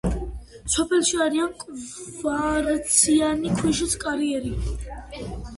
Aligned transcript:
სოფელში 0.75 1.19
არის 1.25 1.61
კვარციანი 2.21 3.55
ქვიშის 3.61 3.97
კარიერი. 4.07 4.57